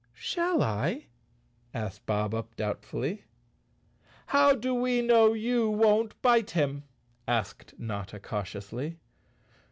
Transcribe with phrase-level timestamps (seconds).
[0.17, 1.05] "Shall I?"
[1.75, 3.25] asked Bob Up doubtfully.
[4.25, 6.85] "How do we know you won't bite him?"
[7.27, 8.97] asked Notta cautiously.